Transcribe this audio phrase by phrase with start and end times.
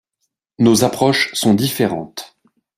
[0.57, 2.35] Nos approches sont différentes.